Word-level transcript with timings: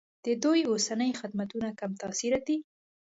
د 0.25 0.27
دوی 0.43 0.61
اوسني 0.71 1.09
خدمتونه 1.19 1.67
کم 1.79 1.91
تاثیره 2.01 2.39
دي. 2.47 2.57